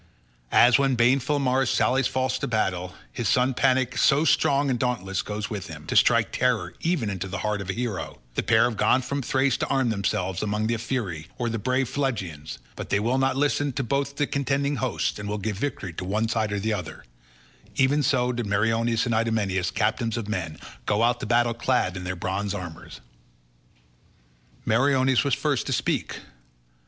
As 0.55 0.79
when 0.79 0.95
baneful 0.95 1.37
Mars 1.37 1.69
sallies 1.69 2.07
forth 2.07 2.39
to 2.39 2.47
battle, 2.47 2.85
and 2.95 2.95
his 3.13 3.29
son 3.29 3.53
Panic 3.53 3.99
so 3.99 4.25
strong 4.25 4.71
and 4.71 4.79
dauntless 4.79 5.21
goes 5.21 5.51
with 5.51 5.67
him, 5.67 5.85
to 5.85 5.95
strike 5.95 6.31
terror 6.31 6.73
even 6.79 7.07
into 7.07 7.27
the 7.27 7.37
heart 7.45 7.61
of 7.61 7.69
a 7.69 7.73
hero—the 7.73 8.41
pair 8.41 8.63
have 8.63 8.77
gone 8.77 9.03
from 9.03 9.21
Thrace 9.21 9.57
to 9.57 9.67
arm 9.67 9.91
themselves 9.91 10.41
among 10.41 10.65
the 10.65 10.73
Ephyri 10.73 11.27
or 11.37 11.49
the 11.49 11.59
brave 11.59 11.87
Phlegyans, 11.87 12.57
but 12.75 12.89
they 12.89 12.99
will 12.99 13.19
not 13.19 13.37
listen 13.37 13.73
to 13.73 13.83
both 13.83 14.15
the 14.15 14.25
contending 14.25 14.77
hosts, 14.77 15.19
and 15.19 15.29
will 15.29 15.37
give 15.37 15.55
victory 15.57 15.93
to 15.93 16.03
one 16.03 16.27
side 16.27 16.51
or 16.51 16.55
to 16.55 16.61
the 16.61 16.73
other—even 16.73 18.01
so 18.01 18.31
did 18.31 18.47
Meriones 18.47 19.05
and 19.05 19.13
Idomeneus, 19.13 19.69
captains 19.69 20.17
of 20.17 20.27
men, 20.27 20.57
go 20.87 21.03
out 21.03 21.19
to 21.19 21.27
battle 21.27 21.53
clad 21.53 21.95
in 21.95 22.05
their 22.05 22.15
bronze 22.15 22.55
armour. 22.55 22.89
Meriones 24.65 25.23
was 25.23 25.35
first 25.35 25.67
to 25.67 25.73
speak. 25.73 26.21